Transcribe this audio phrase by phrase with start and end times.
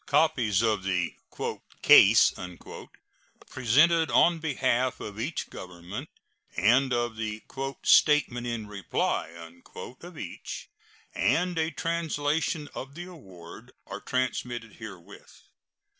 [0.07, 1.13] Copies of the
[1.83, 2.33] "case"
[3.51, 6.09] presented on behalf of each Government,
[6.57, 7.43] and of the
[7.83, 10.71] "statement in reply" of each,
[11.13, 15.43] and a translation of the award, are transmitted herewith.